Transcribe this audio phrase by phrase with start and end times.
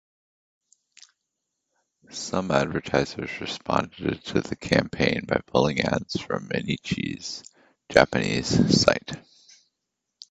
[2.09, 7.43] Some advertisers responded to the campaign by pulling ads from "Mainichi"'s
[7.87, 9.11] Japanese site.